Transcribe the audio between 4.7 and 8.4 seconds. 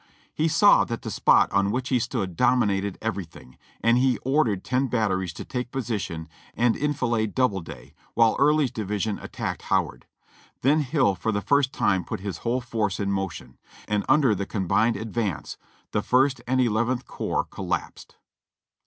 batteries to take position and enfilade Doubleday, while